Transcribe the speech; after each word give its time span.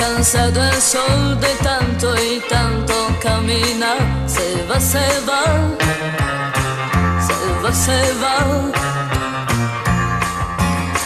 cansado 0.00 0.64
el 0.64 0.80
sol 0.80 1.38
de 1.40 1.52
tanto 1.62 2.14
y 2.16 2.40
tanto 2.48 2.94
caminar. 3.22 3.98
Se 4.26 4.64
va, 4.68 4.80
se 4.80 5.06
va, 5.28 5.42
se 7.26 7.38
va, 7.62 7.72
se 7.84 8.00
va. 8.22 8.36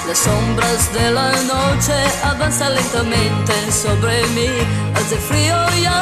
Las 0.07 0.18
sombras 0.18 0.93
de 0.93 1.11
la 1.11 1.30
noche 1.53 1.96
avanzan 2.22 2.75
lentamente 2.75 3.54
sobre 3.82 4.27
mí. 4.36 4.50
Hace 4.96 5.17
frío 5.29 5.57
ya, 5.86 6.00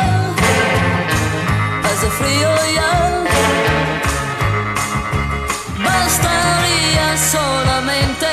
hace 1.88 2.08
frío 2.18 2.50
ya. 2.76 2.92
Bastaría 5.84 7.06
solamente 7.16 8.31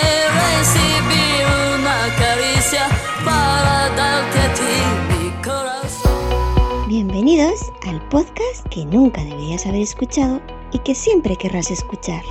Bienvenidos 7.30 7.72
al 7.88 8.02
podcast 8.10 8.68
que 8.72 8.84
nunca 8.86 9.24
deberías 9.24 9.68
haber 9.68 9.84
escuchado 9.84 10.42
y 10.74 10.80
que 10.80 10.96
siempre 10.96 11.36
querrás 11.36 11.70
escuchar. 11.70 12.24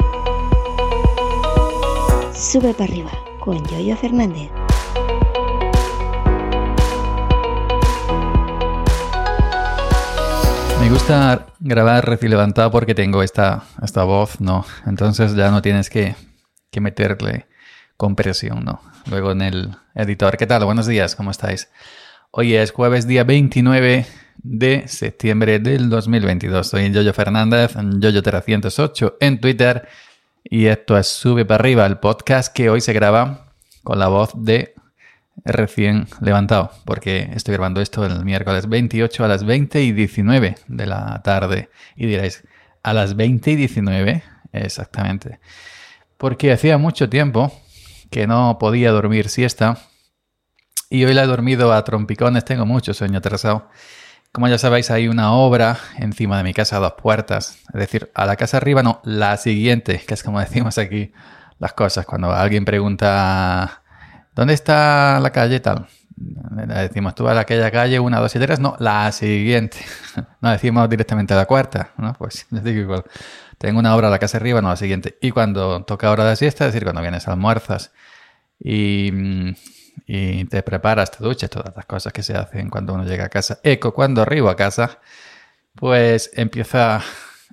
Sube 2.34 2.74
para 2.74 2.90
arriba 2.90 3.12
con 3.38 3.64
Yoyo 3.68 3.96
Fernández. 3.96 4.50
Me 10.80 10.90
gusta 10.90 11.46
grabar 11.60 12.04
recién 12.04 12.32
levantado 12.32 12.72
porque 12.72 12.96
tengo 12.96 13.22
esta, 13.22 13.62
esta 13.80 14.02
voz, 14.02 14.40
¿no? 14.40 14.64
Entonces 14.84 15.36
ya 15.36 15.52
no 15.52 15.62
tienes 15.62 15.90
que, 15.90 16.16
que 16.72 16.80
meterle 16.80 17.46
compresión, 17.96 18.64
¿no? 18.64 18.80
Luego 19.06 19.30
en 19.30 19.42
el 19.42 19.76
editor. 19.94 20.36
¿Qué 20.36 20.48
tal? 20.48 20.64
Buenos 20.64 20.88
días, 20.88 21.14
¿cómo 21.14 21.30
estáis? 21.30 21.70
Hoy 22.32 22.56
es 22.56 22.72
jueves 22.72 23.06
día 23.06 23.22
29 23.22 24.04
de 24.38 24.86
septiembre 24.88 25.58
del 25.58 25.90
2022. 25.90 26.66
Soy 26.66 26.90
Yoyo 26.90 27.12
Fernández, 27.12 27.74
Yoyo308 27.76 29.14
en 29.20 29.40
Twitter. 29.40 29.88
Y 30.44 30.66
esto 30.66 30.96
es 30.96 31.06
Sube 31.08 31.44
para 31.44 31.60
arriba, 31.60 31.86
el 31.86 31.98
podcast 31.98 32.52
que 32.54 32.70
hoy 32.70 32.80
se 32.80 32.92
graba 32.92 33.52
con 33.82 33.98
la 33.98 34.08
voz 34.08 34.32
de 34.34 34.74
recién 35.44 36.08
levantado, 36.20 36.70
porque 36.84 37.30
estoy 37.34 37.54
grabando 37.54 37.80
esto 37.80 38.04
el 38.04 38.24
miércoles 38.24 38.68
28 38.68 39.24
a 39.24 39.28
las 39.28 39.44
20 39.44 39.82
y 39.82 39.92
19 39.92 40.56
de 40.66 40.86
la 40.86 41.20
tarde. 41.22 41.68
Y 41.96 42.06
diréis, 42.06 42.44
a 42.82 42.92
las 42.92 43.16
20 43.16 43.50
y 43.50 43.56
19, 43.56 44.22
exactamente. 44.52 45.40
Porque 46.16 46.52
hacía 46.52 46.78
mucho 46.78 47.08
tiempo 47.08 47.52
que 48.10 48.26
no 48.26 48.58
podía 48.58 48.90
dormir 48.90 49.28
siesta. 49.28 49.78
Y 50.90 51.04
hoy 51.04 51.12
la 51.12 51.24
he 51.24 51.26
dormido 51.26 51.72
a 51.72 51.84
trompicones, 51.84 52.44
tengo 52.44 52.64
mucho 52.64 52.94
sueño 52.94 53.18
atrasado. 53.18 53.68
Como 54.32 54.46
ya 54.48 54.58
sabéis, 54.58 54.90
hay 54.90 55.08
una 55.08 55.32
obra 55.32 55.78
encima 55.96 56.36
de 56.36 56.44
mi 56.44 56.54
casa 56.54 56.76
a 56.76 56.80
dos 56.80 56.92
puertas. 56.92 57.58
Es 57.72 57.80
decir, 57.80 58.10
a 58.14 58.26
la 58.26 58.36
casa 58.36 58.58
arriba 58.58 58.82
no, 58.82 59.00
la 59.04 59.36
siguiente, 59.36 60.02
que 60.06 60.14
es 60.14 60.22
como 60.22 60.40
decimos 60.40 60.78
aquí 60.78 61.12
las 61.58 61.72
cosas. 61.72 62.06
Cuando 62.06 62.32
alguien 62.32 62.64
pregunta, 62.64 63.82
¿dónde 64.34 64.54
está 64.54 65.18
la 65.20 65.30
calle 65.30 65.60
tal? 65.60 65.88
Decimos, 66.20 67.14
tú 67.14 67.28
a 67.28 67.38
aquella 67.38 67.70
calle, 67.70 68.00
una, 68.00 68.20
dos 68.20 68.34
y 68.34 68.38
tres. 68.38 68.58
No, 68.60 68.76
la 68.78 69.10
siguiente. 69.12 69.78
No 70.40 70.50
decimos 70.50 70.88
directamente 70.88 71.34
la 71.34 71.46
cuarta, 71.46 71.90
¿no? 71.96 72.12
Pues 72.14 72.46
digo 72.50 72.80
igual. 72.80 73.04
Tengo 73.58 73.80
una 73.80 73.94
obra 73.96 74.08
a 74.08 74.10
la 74.10 74.18
casa 74.18 74.38
arriba, 74.38 74.60
no 74.62 74.68
la 74.68 74.76
siguiente. 74.76 75.18
Y 75.20 75.30
cuando 75.32 75.82
toca 75.84 76.10
hora 76.10 76.24
de 76.24 76.36
siesta, 76.36 76.66
es 76.66 76.72
decir, 76.72 76.84
cuando 76.84 77.02
vienes 77.02 77.26
almuerzas 77.28 77.92
y, 78.60 79.54
te 80.46 80.62
preparas, 80.62 81.10
te 81.10 81.22
duchas, 81.22 81.50
todas 81.50 81.74
las 81.74 81.86
cosas 81.86 82.12
que 82.12 82.22
se 82.22 82.36
hacen 82.36 82.70
cuando 82.70 82.94
uno 82.94 83.04
llega 83.04 83.26
a 83.26 83.28
casa. 83.28 83.60
Eco, 83.62 83.92
cuando 83.92 84.22
arribo 84.22 84.48
a 84.48 84.56
casa, 84.56 84.98
pues 85.74 86.30
empieza 86.34 87.02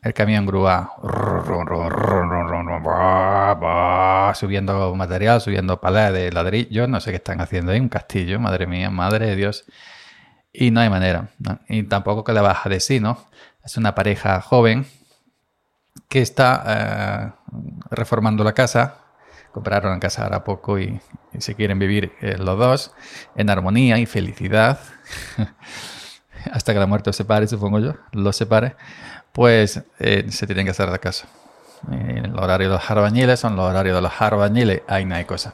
el 0.01 0.13
camión 0.13 0.45
grúa 0.45 0.93
subiendo 4.35 4.95
material, 4.95 5.41
subiendo 5.41 5.81
palas 5.81 6.13
de 6.13 6.31
ladrillo. 6.31 6.87
No 6.87 6.99
sé 6.99 7.11
qué 7.11 7.17
están 7.17 7.41
haciendo 7.41 7.71
ahí, 7.71 7.79
un 7.79 7.89
castillo, 7.89 8.39
madre 8.39 8.67
mía, 8.67 8.89
madre 8.89 9.27
de 9.27 9.35
Dios. 9.35 9.65
Y 10.53 10.71
no 10.71 10.79
hay 10.79 10.89
manera. 10.89 11.29
Y 11.67 11.83
tampoco 11.83 12.23
que 12.23 12.33
la 12.33 12.41
baja 12.41 12.69
de 12.69 12.79
sí, 12.79 12.99
¿no? 12.99 13.17
Es 13.63 13.77
una 13.77 13.95
pareja 13.95 14.41
joven 14.41 14.85
que 16.07 16.21
está 16.21 16.63
eh, 16.67 17.31
reformando 17.89 18.43
la 18.43 18.53
casa. 18.53 19.04
Compraron 19.55 19.93
la 19.93 19.99
casa 20.01 20.23
ahora 20.23 20.43
poco 20.43 20.77
y, 20.77 20.99
y 21.31 21.39
se 21.39 21.55
quieren 21.55 21.79
vivir 21.79 22.11
eh, 22.19 22.35
los 22.37 22.59
dos 22.59 22.91
en 23.37 23.49
armonía 23.49 23.97
y 23.99 24.05
felicidad. 24.05 24.81
Hasta 26.51 26.73
que 26.73 26.79
la 26.79 26.87
muerte 26.87 27.11
os 27.11 27.15
separe, 27.15 27.47
supongo 27.47 27.79
yo, 27.79 27.93
los 28.11 28.35
separe. 28.35 28.75
Pues 29.31 29.81
eh, 29.97 30.25
se 30.27 30.45
tienen 30.45 30.65
que 30.65 30.71
hacer 30.71 30.89
la 30.89 30.97
casa. 30.97 31.29
Eh, 31.89 32.23
el 32.25 32.37
horario 32.37 32.67
de 32.67 32.73
los 32.75 32.91
arbañiles 32.91 33.39
son 33.39 33.55
los 33.55 33.63
horarios 33.63 33.95
de 33.95 34.01
los 34.01 34.11
arbañiles. 34.19 34.81
Ahí 34.89 35.05
no 35.05 35.15
hay 35.15 35.23
cosa. 35.23 35.53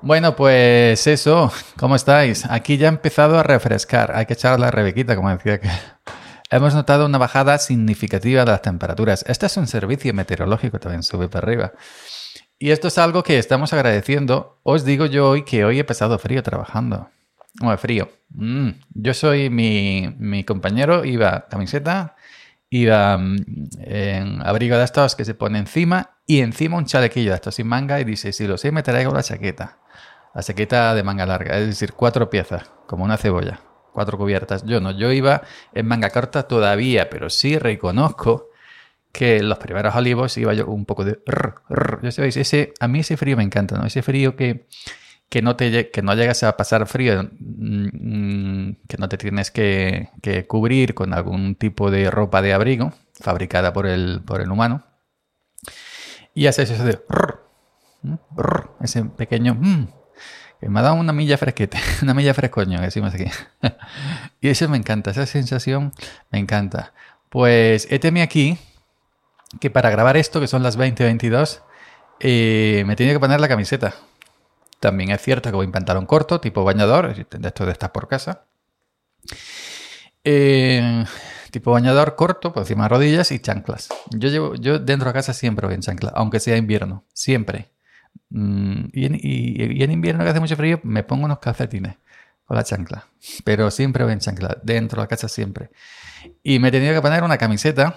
Bueno, 0.00 0.36
pues 0.36 1.04
eso. 1.08 1.50
¿Cómo 1.76 1.96
estáis? 1.96 2.46
Aquí 2.48 2.76
ya 2.76 2.86
ha 2.86 2.90
empezado 2.90 3.36
a 3.36 3.42
refrescar. 3.42 4.12
Hay 4.14 4.26
que 4.26 4.34
echar 4.34 4.60
la 4.60 4.70
rebequita, 4.70 5.16
como 5.16 5.28
decía 5.30 5.58
que... 5.58 5.68
Hemos 6.50 6.72
notado 6.72 7.04
una 7.04 7.18
bajada 7.18 7.58
significativa 7.58 8.44
de 8.44 8.52
las 8.52 8.62
temperaturas. 8.62 9.24
Este 9.26 9.46
es 9.46 9.56
un 9.56 9.66
servicio 9.66 10.14
meteorológico, 10.14 10.78
también 10.78 11.02
sube 11.02 11.28
para 11.28 11.44
arriba. 11.44 11.72
Y 12.58 12.70
esto 12.70 12.88
es 12.88 12.98
algo 12.98 13.22
que 13.22 13.38
estamos 13.38 13.72
agradeciendo. 13.72 14.58
Os 14.64 14.84
digo 14.84 15.06
yo 15.06 15.30
hoy 15.30 15.44
que 15.44 15.64
hoy 15.64 15.78
he 15.78 15.84
pasado 15.84 16.18
frío 16.18 16.42
trabajando. 16.42 17.08
Oh, 17.62 17.76
frío. 17.76 18.08
Mm. 18.30 18.70
Yo 18.94 19.14
soy 19.14 19.48
mi, 19.48 20.14
mi 20.18 20.44
compañero, 20.44 21.04
iba 21.04 21.46
camiseta, 21.48 22.16
iba 22.68 23.16
mm, 23.16 23.36
en 23.78 24.42
abrigo 24.42 24.76
de 24.76 24.84
estos 24.84 25.14
que 25.14 25.24
se 25.24 25.34
pone 25.34 25.58
encima 25.58 26.18
y 26.26 26.40
encima 26.40 26.76
un 26.76 26.84
chalequillo 26.84 27.30
de 27.30 27.36
estos 27.36 27.54
sin 27.54 27.68
manga 27.68 28.00
y 28.00 28.04
dice, 28.04 28.32
si 28.32 28.46
lo 28.46 28.58
sé, 28.58 28.72
me 28.72 28.82
traigo 28.82 29.12
la 29.12 29.22
chaqueta. 29.22 29.78
La 30.34 30.42
chaqueta 30.42 30.94
de 30.94 31.02
manga 31.02 31.26
larga, 31.26 31.58
es 31.58 31.66
decir, 31.66 31.92
cuatro 31.92 32.28
piezas, 32.28 32.70
como 32.86 33.04
una 33.04 33.16
cebolla, 33.16 33.60
cuatro 33.92 34.18
cubiertas. 34.18 34.64
Yo 34.64 34.80
no, 34.80 34.90
yo 34.90 35.10
iba 35.12 35.42
en 35.72 35.86
manga 35.86 36.10
corta 36.10 36.42
todavía, 36.44 37.08
pero 37.08 37.30
sí 37.30 37.56
reconozco 37.58 38.47
que 39.12 39.42
los 39.42 39.58
primeros 39.58 39.94
olivos 39.94 40.36
iba 40.38 40.54
yo 40.54 40.66
un 40.66 40.84
poco 40.84 41.04
de... 41.04 41.18
rr, 41.26 41.54
rr. 41.68 42.00
Ya 42.02 42.24
ese, 42.24 42.74
a 42.78 42.88
mí 42.88 43.00
ese 43.00 43.16
frío 43.16 43.36
me 43.36 43.42
encanta, 43.42 43.76
¿no? 43.76 43.86
Ese 43.86 44.02
frío 44.02 44.36
que, 44.36 44.66
que, 45.28 45.42
no, 45.42 45.56
te, 45.56 45.90
que 45.90 46.02
no 46.02 46.14
llegas 46.14 46.42
a 46.42 46.56
pasar 46.56 46.86
frío, 46.86 47.22
mm, 47.38 47.88
mm, 47.92 48.76
que 48.88 48.96
no 48.98 49.08
te 49.08 49.18
tienes 49.18 49.50
que, 49.50 50.10
que 50.22 50.46
cubrir 50.46 50.94
con 50.94 51.14
algún 51.14 51.54
tipo 51.54 51.90
de 51.90 52.10
ropa 52.10 52.42
de 52.42 52.52
abrigo 52.52 52.92
fabricada 53.14 53.72
por 53.72 53.86
el, 53.86 54.22
por 54.24 54.40
el 54.40 54.50
humano. 54.50 54.84
Y 56.34 56.46
haces 56.46 56.70
eso 56.70 56.84
de... 56.84 57.00
rr, 57.08 57.40
mm, 58.02 58.14
rr, 58.36 58.70
ese 58.80 59.04
pequeño... 59.04 59.54
mm, 59.54 59.88
que 60.60 60.68
me 60.68 60.80
ha 60.80 60.82
dado 60.82 60.96
una 60.96 61.12
milla 61.12 61.38
fresquete, 61.38 61.78
una 62.02 62.14
milla 62.14 62.34
frescoño, 62.34 62.78
que 62.78 62.86
decimos 62.86 63.14
aquí. 63.14 63.26
y 64.40 64.48
eso 64.48 64.68
me 64.68 64.76
encanta, 64.76 65.10
esa 65.10 65.26
sensación 65.26 65.92
me 66.30 66.38
encanta. 66.38 66.92
Pues 67.28 67.86
héteme 67.90 68.22
aquí 68.22 68.58
que 69.60 69.70
para 69.70 69.90
grabar 69.90 70.16
esto, 70.16 70.40
que 70.40 70.46
son 70.48 70.62
las 70.62 70.78
20.22, 70.78 71.62
eh, 72.20 72.84
me 72.86 72.96
tenía 72.96 73.12
que 73.14 73.20
poner 73.20 73.40
la 73.40 73.48
camiseta. 73.48 73.94
También 74.80 75.10
es 75.10 75.22
cierto 75.22 75.50
que 75.50 75.56
voy 75.56 75.66
en 75.66 75.72
pantalón 75.72 76.06
corto, 76.06 76.40
tipo 76.40 76.64
bañador, 76.64 77.14
de 77.14 77.48
esto 77.48 77.92
por 77.92 78.08
casa. 78.08 78.44
Eh, 80.24 81.04
tipo 81.50 81.72
bañador 81.72 82.16
corto, 82.16 82.52
por 82.52 82.62
encima 82.62 82.84
de 82.84 82.88
rodillas 82.90 83.32
y 83.32 83.38
chanclas. 83.38 83.88
Yo 84.10 84.28
llevo, 84.28 84.54
yo 84.56 84.78
dentro 84.78 85.08
de 85.08 85.14
casa 85.14 85.32
siempre 85.32 85.66
voy 85.66 85.74
en 85.74 85.80
chanclas, 85.82 86.12
aunque 86.16 86.40
sea 86.40 86.56
invierno, 86.56 87.04
siempre. 87.12 87.70
Mm, 88.30 88.86
y, 88.92 89.06
en, 89.06 89.14
y- 89.16 89.78
y 89.80 89.82
en 89.82 89.92
invierno 89.92 90.24
que 90.24 90.30
hace 90.30 90.40
mucho 90.40 90.56
frío, 90.56 90.80
me 90.84 91.04
pongo 91.04 91.24
unos 91.26 91.38
calcetines 91.40 91.96
con 92.46 92.56
la 92.56 92.64
chancla. 92.64 93.06
Pero 93.44 93.70
siempre 93.70 94.04
voy 94.04 94.12
en 94.14 94.20
chancla, 94.20 94.58
dentro 94.62 94.98
de 95.00 95.04
la 95.04 95.08
casa 95.08 95.28
siempre. 95.28 95.70
Y 96.42 96.58
me 96.58 96.68
he 96.68 96.70
tenido 96.72 96.94
que 96.94 97.02
poner 97.02 97.22
una 97.22 97.38
camiseta. 97.38 97.96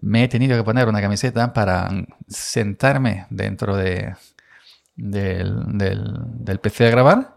Me 0.00 0.24
he 0.24 0.28
tenido 0.28 0.56
que 0.56 0.64
poner 0.64 0.88
una 0.88 1.00
camiseta 1.00 1.52
para 1.52 1.88
sentarme 2.28 3.26
dentro 3.30 3.76
de, 3.76 4.14
del, 4.96 5.78
del, 5.78 6.04
del 6.44 6.58
PC 6.60 6.86
a 6.86 6.90
grabar. 6.90 7.36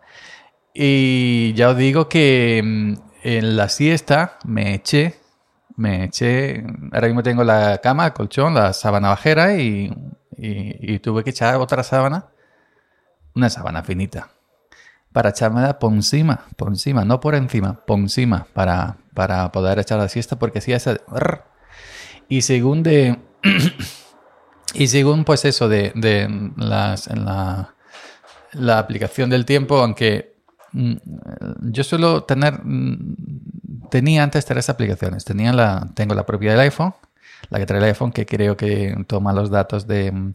Y 0.74 1.54
ya 1.54 1.70
os 1.70 1.78
digo 1.78 2.10
que 2.10 2.62
mm, 2.64 2.94
en 3.24 3.56
la 3.58 3.70
siesta 3.70 4.38
me 4.46 4.74
eché, 4.74 5.16
me 5.76 6.06
eché, 6.06 6.64
ahora 6.92 7.08
mismo 7.08 7.24
tengo 7.24 7.44
la 7.44 7.80
cama, 7.82 8.08
el 8.08 8.14
colchón, 8.14 8.54
la 8.54 8.74
sábana 8.74 9.10
bajera 9.10 9.56
y, 9.56 9.86
y- 10.38 10.94
y 10.96 11.00
tuve 11.00 11.24
que 11.24 11.30
echar 11.32 11.56
otra 11.58 11.84
sábana, 11.84 12.28
una 13.36 13.50
sábana 13.50 13.84
finita, 13.84 14.30
para 15.12 15.30
echármela 15.30 15.78
por 15.80 15.94
encima, 15.94 16.46
por 16.58 16.70
encima, 16.70 17.06
no 17.06 17.20
por 17.20 17.36
encima, 17.36 17.86
por 17.86 18.00
encima, 18.00 18.48
para, 18.54 18.98
para 19.14 19.52
poder 19.52 19.80
echar 19.80 20.00
la 20.00 20.10
siesta, 20.10 20.38
porque 20.38 20.62
si 20.62 20.74
esa... 20.74 20.98
Y 22.30 22.42
según 22.42 22.84
de... 22.84 23.20
y 24.74 24.88
según 24.88 25.24
pues 25.24 25.46
eso 25.46 25.68
de, 25.70 25.92
de 25.96 26.52
las, 26.58 27.08
en 27.08 27.26
la, 27.26 27.76
la 28.54 28.80
aplicación 28.80 29.30
del 29.30 29.46
tiempo, 29.46 29.78
aunque 29.80 30.36
mm, 30.72 30.94
yo 31.72 31.84
suelo 31.84 32.24
tener, 32.24 32.62
mm, 32.64 33.90
tenía 33.90 34.24
antes 34.24 34.46
tres 34.46 34.70
aplicaciones. 34.70 35.26
Tenía 35.26 35.54
la, 35.54 35.90
tengo 35.94 36.16
la 36.16 36.26
propia 36.26 36.52
del 36.52 36.62
iPhone, 36.62 36.94
la 37.50 37.60
que 37.60 37.66
trae 37.66 37.80
el 37.80 37.86
iPhone, 37.86 38.12
que 38.12 38.26
creo 38.26 38.58
que 38.58 38.96
toma 39.08 39.34
los 39.34 39.50
datos 39.50 39.88
de 39.88 40.12
mm, 40.12 40.34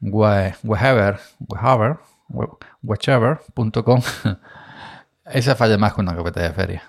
whatever, 0.00 1.18
whatever, 1.48 1.98
whichever.com. 2.82 4.00
Esa 5.26 5.56
falla 5.56 5.76
más 5.76 5.94
que 5.94 6.00
una 6.00 6.16
copeta 6.16 6.40
de 6.40 6.52
feria. 6.52 6.82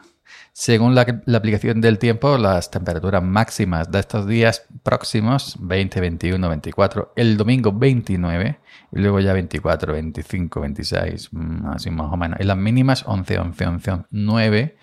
Según 0.59 0.95
la, 0.95 1.01
aplicación 1.35 1.81
del 1.81 1.99
tiempo, 1.99 2.35
las 2.39 2.71
temperaturas 2.71 3.21
máximas 3.21 3.91
de 3.91 3.99
estos 3.99 4.25
días 4.25 4.65
próximos, 4.81 5.55
20, 5.59 6.01
21, 6.01 6.49
24, 6.49 7.13
el 7.15 7.37
domingo 7.37 7.71
29 7.71 8.59
y 8.91 8.99
luego 8.99 9.19
ya 9.19 9.33
24, 9.33 9.93
25, 9.93 10.59
26, 10.59 11.29
así 11.67 11.91
más 11.91 12.11
o 12.11 12.17
menos. 12.17 12.39
Y 12.39 12.43
las 12.43 12.57
mínimas 12.57 13.03
11, 13.05 13.37
11, 13.37 13.65
11, 13.67 13.91
9, 14.09 14.77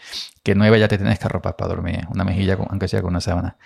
que 0.45 0.55
9 0.55 0.79
ya 0.79 0.87
te 0.87 0.97
tienes 0.97 1.19
que 1.19 1.27
arropar 1.27 1.57
para 1.57 1.75
dormir, 1.75 2.07
una 2.09 2.23
mejilla 2.23 2.57
aunque 2.71 2.87
sea 2.87 3.03
con 3.03 3.11
una 3.11 3.21
sábana. 3.21 3.57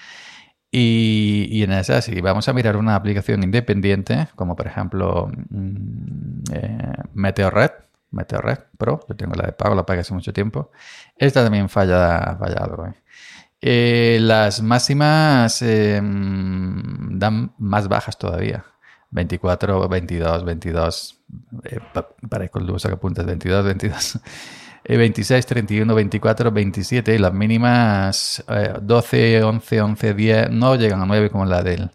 Y, 0.70 1.62
en 1.62 1.72
esa, 1.72 2.00
si 2.00 2.22
vamos 2.22 2.49
a 2.49 2.54
mirar 2.54 2.78
una 2.78 2.94
aplicación 2.94 3.43
independiente, 3.43 4.28
como 4.34 4.56
por 4.56 4.66
ejemplo 4.66 5.31
mm, 5.50 6.43
eh, 6.54 6.93
Meteorred, 7.12 7.72
Meteorred 8.18 8.58
Pro, 8.76 9.00
yo 9.08 9.16
tengo 9.16 9.34
la 9.34 9.46
de 9.46 9.52
pago, 9.52 9.74
la 9.74 9.86
pagué 9.86 10.00
hace 10.00 10.12
mucho 10.12 10.32
tiempo. 10.32 10.70
Esta 11.16 11.42
también 11.42 11.68
falla, 11.68 12.36
falla 12.38 12.56
algo. 12.56 12.86
¿eh? 12.86 12.94
Eh, 13.60 14.18
las 14.20 14.60
máximas 14.62 15.62
em, 15.62 17.18
dan 17.18 17.52
más 17.58 17.88
bajas 17.88 18.18
todavía. 18.18 18.64
24, 19.10 19.88
22, 19.88 20.44
22. 20.44 21.20
Eh, 21.64 21.80
parezco 22.28 22.58
el 22.58 22.70
uso 22.70 22.88
que 22.88 22.94
apuntas 22.94 23.24
22, 23.24 23.64
22. 23.64 24.20
26, 24.88 25.44
31, 25.44 25.94
24, 25.94 26.50
27 26.50 27.14
y 27.14 27.18
las 27.18 27.32
mínimas 27.32 28.42
12, 28.80 29.42
11, 29.42 29.80
11, 29.82 30.14
10 30.14 30.50
no 30.50 30.76
llegan 30.76 31.02
a 31.02 31.06
9 31.06 31.28
como 31.30 31.44
la 31.44 31.62
del 31.62 31.90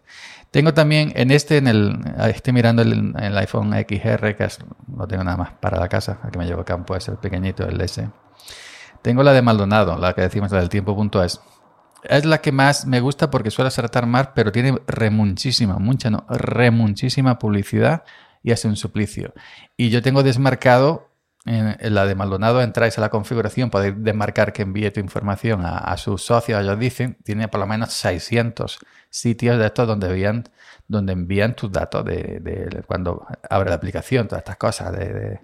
tengo 0.54 0.72
también 0.72 1.12
en 1.16 1.32
este, 1.32 1.56
en 1.56 1.66
el, 1.66 1.98
estoy 2.28 2.52
mirando 2.52 2.82
el, 2.82 3.12
el 3.18 3.38
iPhone 3.38 3.72
XR, 3.72 4.36
que 4.36 4.48
no 4.86 5.08
tengo 5.08 5.24
nada 5.24 5.36
más 5.36 5.50
para 5.54 5.80
la 5.80 5.88
casa, 5.88 6.20
el 6.24 6.30
que 6.30 6.38
me 6.38 6.46
llevo 6.46 6.60
a 6.60 6.64
campo 6.64 6.94
es 6.94 7.08
el 7.08 7.16
pequeñito, 7.16 7.66
el 7.66 7.80
S. 7.80 8.08
Tengo 9.02 9.24
la 9.24 9.32
de 9.32 9.42
Maldonado, 9.42 9.98
la 9.98 10.12
que 10.12 10.20
decimos, 10.20 10.52
la 10.52 10.60
del 10.60 10.68
tiempo.es. 10.68 11.40
Es 12.04 12.24
la 12.24 12.40
que 12.40 12.52
más 12.52 12.86
me 12.86 13.00
gusta 13.00 13.32
porque 13.32 13.50
suele 13.50 13.66
acertar 13.66 14.06
más, 14.06 14.28
pero 14.28 14.52
tiene 14.52 14.78
remuchísima, 14.86 15.80
mucha 15.80 16.08
no, 16.08 16.24
remuchísima 16.28 17.36
publicidad 17.36 18.04
y 18.44 18.52
hace 18.52 18.68
un 18.68 18.76
suplicio. 18.76 19.34
Y 19.76 19.90
yo 19.90 20.02
tengo 20.02 20.22
desmarcado 20.22 21.10
en, 21.46 21.94
la 21.94 22.06
de 22.06 22.14
Maldonado, 22.14 22.62
entráis 22.62 22.96
a 22.98 23.00
la 23.02 23.10
configuración, 23.10 23.70
podéis 23.70 23.94
desmarcar 23.98 24.52
que 24.52 24.62
envíe 24.62 24.90
tu 24.90 25.00
información 25.00 25.62
a, 25.64 25.96
sus 25.96 26.22
socios, 26.22 26.62
ellos 26.62 26.78
dicen, 26.78 27.18
tiene 27.22 27.48
por 27.48 27.60
lo 27.60 27.66
menos 27.66 27.92
600 27.92 28.78
sitios 29.10 29.58
de 29.58 29.66
estos 29.66 29.86
donde 29.86 31.12
envían, 31.12 31.54
tus 31.54 31.70
datos 31.70 32.04
de, 32.04 32.82
cuando 32.86 33.26
abre 33.50 33.68
la 33.68 33.76
aplicación, 33.76 34.26
todas 34.26 34.40
estas 34.40 34.56
cosas. 34.56 34.92
De, 34.92 35.40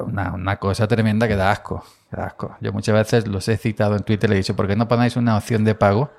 una, 0.00 0.56
cosa 0.56 0.88
tremenda 0.88 1.28
que 1.28 1.36
da 1.36 1.52
asco. 1.52 1.84
Yo 2.60 2.72
muchas 2.72 2.94
veces 2.94 3.28
los 3.28 3.46
he 3.48 3.56
citado 3.56 3.94
en 3.94 4.02
Twitter 4.02 4.28
le 4.28 4.36
he 4.36 4.38
dicho, 4.38 4.56
¿por 4.56 4.66
qué 4.66 4.74
no 4.74 4.88
ponéis 4.88 5.16
una 5.16 5.36
opción 5.36 5.64
de 5.64 5.74
pago? 5.74 6.10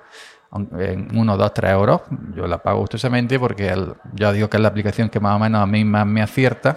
en 0.78 1.14
1, 1.14 1.36
2, 1.36 1.54
3 1.54 1.72
euros, 1.72 2.00
yo 2.34 2.46
la 2.46 2.58
pago 2.58 2.78
gustosamente 2.78 3.38
porque 3.38 3.74
yo 4.14 4.32
digo 4.32 4.48
que 4.48 4.56
es 4.56 4.62
la 4.62 4.68
aplicación 4.68 5.10
que 5.10 5.20
más 5.20 5.36
o 5.36 5.38
menos 5.38 5.60
a 5.60 5.66
mí 5.66 5.84
más 5.84 6.06
me 6.06 6.22
acierta 6.22 6.76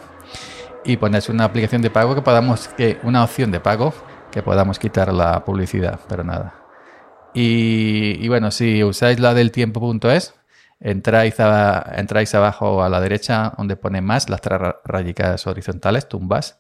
y 0.84 0.98
ponéis 0.98 1.30
una 1.30 1.46
aplicación 1.46 1.82
de 1.82 1.90
pago 1.90 2.16
que 2.16 2.22
podamos, 2.22 2.68
que 2.70 3.00
una 3.04 3.24
opción 3.24 3.52
de 3.52 3.60
pago 3.60 3.94
que 4.32 4.44
podamos 4.44 4.80
quitar 4.80 5.12
la 5.14 5.44
publicidad, 5.44 6.00
pero 6.08 6.24
nada. 6.24 6.56
Y, 7.34 8.28
bueno, 8.28 8.52
si 8.52 8.84
usáis 8.84 9.20
la 9.20 9.34
del 9.34 9.52
tiempo.es, 9.52 10.34
entráis, 10.80 11.36
entráis 11.96 12.34
abajo 12.36 12.84
a 12.84 12.90
la 12.90 13.00
derecha 13.00 13.54
donde 13.58 13.76
pone 13.76 14.02
más, 14.02 14.30
las 14.30 14.42
tres 14.42 14.60
rayicas 14.84 15.46
horizontales, 15.46 16.08
tumbas, 16.08 16.60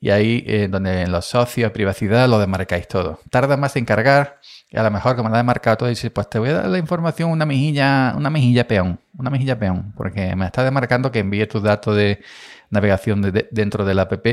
y 0.00 0.10
ahí 0.10 0.44
eh, 0.46 0.68
donde 0.70 1.06
los 1.06 1.26
socios, 1.26 1.72
privacidad, 1.72 2.28
lo 2.28 2.38
demarcáis 2.38 2.88
todo. 2.88 3.20
Tarda 3.30 3.56
más 3.56 3.76
en 3.76 3.84
cargar, 3.84 4.40
y 4.70 4.76
a 4.76 4.82
lo 4.82 4.90
mejor 4.90 5.16
como 5.16 5.28
lo 5.28 5.34
ha 5.34 5.38
demarcado 5.38 5.76
todo, 5.78 5.88
dice, 5.88 6.10
pues 6.10 6.28
te 6.28 6.38
voy 6.38 6.50
a 6.50 6.54
dar 6.54 6.66
la 6.66 6.78
información 6.78 7.30
una 7.30 7.46
mejilla, 7.46 8.14
una 8.16 8.30
mejilla 8.30 8.66
peón, 8.66 8.98
una 9.16 9.30
mejilla 9.30 9.58
peón, 9.58 9.92
porque 9.96 10.34
me 10.36 10.46
está 10.46 10.64
demarcando 10.64 11.10
que 11.10 11.20
envíe 11.20 11.46
tus 11.46 11.62
datos 11.62 11.96
de 11.96 12.22
navegación 12.70 13.22
dentro 13.50 13.84
de 13.84 13.94
la 13.94 14.02
app 14.02 14.26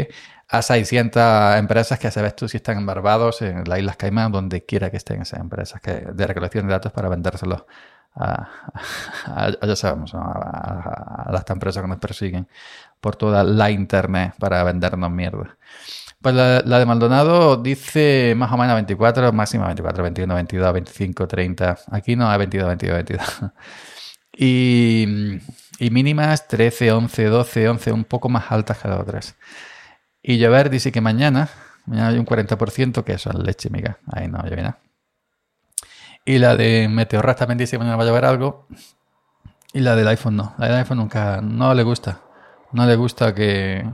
a 0.50 0.62
600 0.62 1.56
empresas 1.58 1.98
que 2.00 2.12
sabes 2.12 2.36
tú 2.36 2.48
si 2.48 2.58
están 2.58 2.78
en 2.78 2.86
Barbados, 2.86 3.42
en 3.42 3.64
las 3.66 3.80
Islas 3.80 3.98
Caimán, 3.98 4.32
donde 4.32 4.66
quiera 4.66 4.92
que 4.92 4.98
estén 4.98 5.22
esas 5.22 5.40
empresas 5.40 5.82
que, 5.82 5.92
de 5.92 6.28
recolección 6.28 6.68
de 6.68 6.74
datos 6.74 6.92
para 6.92 7.10
vendérselos 7.10 7.64
a, 8.16 8.50
ya 9.66 9.76
sabemos, 9.76 10.14
a, 10.14 11.30
las 11.32 11.50
empresas 11.50 11.82
que 11.82 11.88
nos 11.88 11.98
persiguen 11.98 12.48
por 13.04 13.18
toda 13.18 13.44
la 13.44 13.70
internet 13.70 14.34
para 14.40 14.64
vendernos 14.64 15.12
mierda. 15.12 15.58
Pues 16.22 16.34
la, 16.34 16.62
de 16.62 16.86
Maldonado 16.86 17.58
dice 17.58 18.34
más 18.38 18.50
o 18.54 18.56
menos 18.56 18.76
24, 18.76 19.34
máxima 19.34 19.66
24, 19.66 20.04
21, 20.04 20.34
22, 20.34 20.74
25, 20.74 21.28
30. 21.28 21.78
Aquí 21.92 22.16
no 22.16 22.30
hay 22.30 22.38
22, 22.38 22.68
22, 22.68 22.96
22. 22.96 23.52
Y, 24.36 25.06
y 25.78 25.90
mínimas 25.92 26.48
13, 26.48 26.94
11, 26.94 27.26
12, 27.26 27.70
11, 27.70 27.92
un 27.92 28.04
poco 28.06 28.30
más 28.30 28.52
altas 28.52 28.80
que 28.80 28.88
las 28.88 29.00
otras. 29.00 29.36
Y 30.24 30.40
llover 30.40 30.72
dice 30.72 30.92
que 30.92 31.02
mañana, 31.02 31.50
mañana 31.86 32.08
hay 32.08 32.18
un 32.18 32.26
40%, 32.26 33.04
que 33.04 33.14
eso 33.14 33.30
es 33.30 33.36
leche, 33.36 33.70
miga. 33.70 34.00
Ahí 34.12 34.28
no 34.28 34.42
llueve 34.42 34.64
nada. 34.64 34.80
Y 36.26 36.40
la 36.40 36.56
de 36.56 36.88
Meteorras 36.88 37.36
también 37.36 37.60
dice 37.60 37.72
que 37.72 37.80
mañana 37.80 37.98
va 37.98 38.04
a 38.04 38.08
llover 38.08 38.26
algo. 38.26 38.66
Y 39.74 39.82
la 39.82 39.96
del 39.96 40.08
iPhone 40.08 40.38
no. 40.38 40.56
La 40.58 40.68
del 40.68 40.78
iPhone 40.78 40.98
nunca, 40.98 41.42
no 41.42 41.74
le 41.76 41.84
gusta. 41.84 42.22
No 42.74 42.86
le 42.86 42.96
gusta 42.96 43.34
que, 43.34 43.90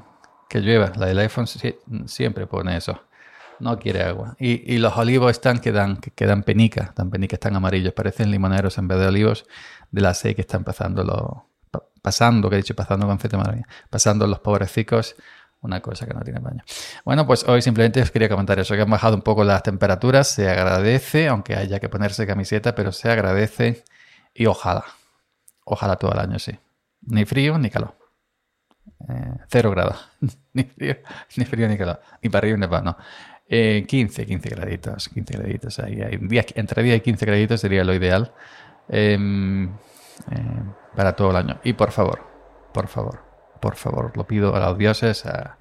que 0.50 0.60
llueva. 0.60 0.92
La 0.96 1.06
del 1.06 1.20
iPhone 1.20 1.48
siempre 2.06 2.48
pone 2.48 2.78
eso. 2.78 3.02
No 3.60 3.78
quiere 3.78 4.04
agua. 4.04 4.36
Y, 4.40 4.74
y 4.74 4.78
los 4.78 4.98
olivos 4.98 5.32
están 5.32 5.60
que 5.60 5.72
dan, 5.72 5.98
que 5.98 6.26
dan 6.26 6.44
penica, 6.44 6.94
están 6.96 7.56
amarillos. 7.56 7.94
Parecen 7.94 8.32
limoneros 8.32 8.78
en 8.78 8.88
vez 8.88 9.00
de 9.00 9.08
olivos 9.08 9.46
de 9.92 10.02
la 10.02 10.14
C 10.14 10.34
que 10.34 10.42
están 10.42 10.64
pasando 10.64 11.04
los, 11.04 11.82
pasando, 12.02 12.50
que 12.50 12.56
he 12.56 12.60
dicho 12.60 12.76
pasando 12.76 13.06
con 13.06 13.20
madre 13.40 13.64
pasando 13.90 14.26
los 14.28 14.40
pobrecicos 14.40 15.16
una 15.62 15.82
cosa 15.82 16.06
que 16.06 16.14
no 16.14 16.22
tiene 16.22 16.40
baño. 16.40 16.64
Bueno, 17.04 17.28
pues 17.28 17.44
hoy 17.48 17.62
simplemente 17.62 18.02
os 18.02 18.12
quería 18.12 18.30
comentar 18.30 18.58
eso, 18.60 18.76
que 18.76 18.82
han 18.82 18.90
bajado 18.90 19.16
un 19.16 19.22
poco 19.22 19.44
las 19.44 19.62
temperaturas, 19.62 20.30
se 20.30 20.50
agradece, 20.50 21.28
aunque 21.28 21.56
haya 21.56 21.82
que 21.82 21.90
ponerse 21.90 22.26
camiseta, 22.26 22.76
pero 22.76 22.94
se 22.94 23.12
agradece 23.12 23.84
y 24.34 24.46
ojalá, 24.46 24.86
ojalá 25.66 25.98
todo 25.98 26.14
el 26.14 26.20
año, 26.20 26.40
sí. 26.40 26.58
Ni 27.02 27.26
frío 27.26 27.58
ni 27.58 27.70
calor. 27.70 27.99
Eh, 29.10 29.34
cero 29.48 29.72
grados. 29.72 30.10
ni, 30.54 30.64
frío, 30.64 30.98
ni 31.38 31.46
frío 31.46 31.68
ni 31.68 31.78
calor. 31.78 32.00
Ni 32.22 32.30
para 32.30 32.46
arriba 32.46 32.58
ni 32.58 32.68
para 32.68 32.80
abajo, 32.80 32.98
no. 33.00 33.06
Eh, 33.52 33.86
15, 33.88 34.28
15 34.28 34.50
graditos, 34.50 35.10
15 35.10 35.34
graditos 35.38 35.80
ahí. 35.80 36.00
entre 36.56 36.84
10 36.84 36.98
y 36.98 37.02
15 37.02 37.26
graditos 37.26 37.60
sería 37.60 37.84
lo 37.84 37.96
ideal 37.96 38.32
em, 38.88 39.70
eh, 40.32 40.64
para 40.96 41.16
todo 41.16 41.32
el 41.32 41.38
año. 41.38 41.60
Y 41.64 41.74
por 41.74 41.92
favor, 41.92 42.28
por 42.72 42.88
favor, 42.88 43.24
por 43.60 43.76
favor, 43.76 44.16
lo 44.16 44.28
pido 44.28 44.56
a 44.56 44.60
los 44.60 44.78
dioses, 44.78 45.26
a, 45.26 45.58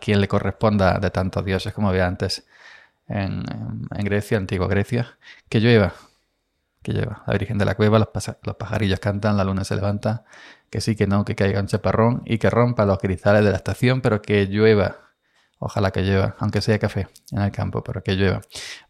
quien 0.00 0.20
le 0.20 0.28
corresponda 0.28 1.00
de 1.00 1.10
tantos 1.10 1.44
dioses 1.44 1.72
como 1.72 1.88
había 1.88 2.06
antes 2.06 2.46
en, 3.08 3.42
Grecia, 4.04 4.38
antigua 4.38 4.68
Grecia, 4.68 5.18
que 5.48 5.58
llueva, 5.58 5.92
que 6.82 6.92
llueva. 6.92 7.22
La 7.26 7.32
Virgen 7.34 7.58
de 7.58 7.64
la 7.64 7.74
Cueva, 7.74 7.98
los, 7.98 8.08
los, 8.42 8.56
pajarillos 8.56 9.00
cantan, 9.00 9.36
la 9.36 9.44
luna 9.44 9.64
se 9.64 9.74
levanta, 9.74 10.24
que 10.70 10.80
sí, 10.80 10.96
que 10.96 11.06
no, 11.06 11.24
que 11.24 11.34
caiga 11.34 11.60
un 11.60 11.66
chaparrón 11.66 12.22
y 12.26 12.38
que 12.38 12.50
rompa 12.50 12.84
los 12.84 12.98
cristales 12.98 13.44
de 13.44 13.50
la 13.50 13.56
estación, 13.56 14.00
pero 14.00 14.22
que 14.22 14.46
llueva. 14.46 14.96
Ojalá 15.64 15.92
que 15.92 16.02
llueva, 16.02 16.34
aunque 16.40 16.60
sea 16.60 16.78
café 16.80 17.06
en 17.30 17.40
el 17.40 17.52
campo, 17.52 17.84
pero 17.84 18.02
que 18.02 18.14
llueva. 18.14 18.40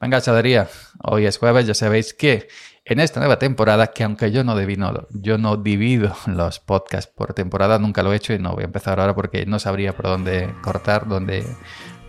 Venga, 0.01 0.23
chadería. 0.23 0.69
Hoy 1.03 1.27
es 1.27 1.37
jueves, 1.37 1.67
ya 1.67 1.75
sabéis 1.75 2.15
que 2.15 2.49
en 2.85 2.99
esta 2.99 3.21
nueva 3.21 3.39
temporada, 3.39 3.89
que 3.89 4.05
aunque 4.05 4.33
yo 4.33 4.43
no, 4.43 4.57
divino, 4.57 5.07
yo 5.11 5.37
no 5.37 5.57
divido 5.59 6.17
los 6.27 6.61
podcasts 6.61 7.13
por 7.15 7.35
temporada, 7.35 7.79
nunca 7.79 8.03
lo 8.03 8.13
he 8.13 8.17
hecho 8.17 8.33
y 8.33 8.39
no 8.39 8.55
voy 8.55 8.63
a 8.63 8.67
empezar 8.67 9.01
ahora 9.01 9.15
porque 9.15 9.45
no 9.45 9.59
sabría 9.59 9.95
por 9.95 10.07
dónde 10.07 10.53
cortar, 10.63 11.07
dónde, 11.07 11.45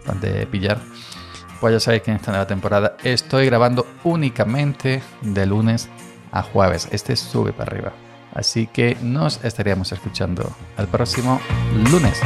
dónde 0.06 0.48
pillar. 0.48 0.80
Pues 1.64 1.72
ya 1.76 1.80
sabéis 1.80 2.04
que 2.04 2.12
en 2.12 2.18
esta 2.18 2.32
nueva 2.32 2.46
temporada 2.46 2.98
estoy 3.06 3.46
grabando 3.46 3.88
únicamente 4.04 5.02
de 5.22 5.46
lunes 5.46 5.88
a 6.34 6.42
jueves. 6.42 6.90
Este 6.92 7.16
sube 7.16 7.54
para 7.54 7.72
arriba. 7.72 7.94
Así 8.34 8.68
que 8.68 8.98
nos 9.02 9.42
estaríamos 9.46 9.90
escuchando 9.94 10.52
el 10.78 10.88
próximo 10.88 11.40
lunes. 11.90 12.20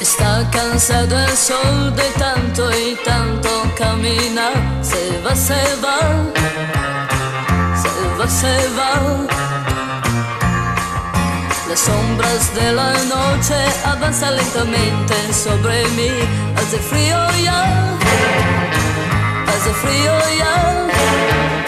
Está 0.00 0.48
cansado 0.50 1.18
el 1.18 1.36
sol 1.36 1.94
de 1.94 2.08
tanto 2.18 2.70
y 2.70 2.96
tanto 3.04 3.50
caminar. 3.76 4.54
Se 4.80 5.20
va, 5.20 5.36
se 5.36 5.52
va 5.84 5.98
se 8.26 8.68
va. 8.76 9.26
Las 11.68 11.80
sombras 11.80 12.54
de 12.54 12.72
la 12.72 12.92
noche 13.04 13.54
avanzan 13.84 14.36
lentamente 14.36 15.14
sobre 15.32 15.84
mí. 15.90 16.10
Hace 16.56 16.78
frío 16.78 17.18
ya, 17.42 17.98
hace 19.48 19.72
frío 19.74 20.12
ya. 20.38 20.48
Bastaría 20.48 21.67